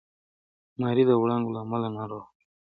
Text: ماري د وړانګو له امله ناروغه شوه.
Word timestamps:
ماري 0.79 1.03
د 1.07 1.11
وړانګو 1.21 1.53
له 1.55 1.59
امله 1.65 1.87
ناروغه 1.97 2.27
شوه. 2.31 2.33